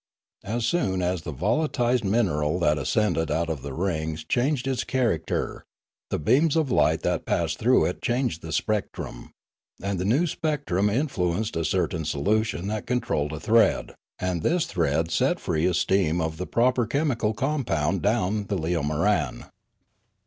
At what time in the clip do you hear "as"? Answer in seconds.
0.43-0.65, 1.03-1.21